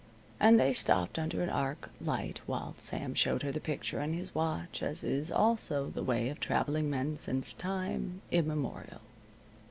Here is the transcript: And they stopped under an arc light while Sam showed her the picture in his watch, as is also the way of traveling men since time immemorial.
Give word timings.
And 0.39 0.59
they 0.59 0.73
stopped 0.73 1.19
under 1.19 1.43
an 1.43 1.51
arc 1.51 1.91
light 2.03 2.41
while 2.47 2.73
Sam 2.77 3.13
showed 3.13 3.43
her 3.43 3.51
the 3.51 3.59
picture 3.59 4.01
in 4.01 4.13
his 4.15 4.33
watch, 4.33 4.81
as 4.81 5.03
is 5.03 5.31
also 5.31 5.91
the 5.91 6.01
way 6.01 6.29
of 6.29 6.39
traveling 6.39 6.89
men 6.89 7.17
since 7.17 7.53
time 7.53 8.23
immemorial. 8.31 9.01